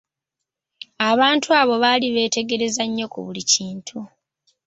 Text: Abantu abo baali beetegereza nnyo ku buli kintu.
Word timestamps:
Abantu 1.09 1.47
abo 1.59 1.75
baali 1.83 2.07
beetegereza 2.15 2.83
nnyo 2.87 3.05
ku 3.13 3.19
buli 3.25 3.41
kintu. 3.51 3.97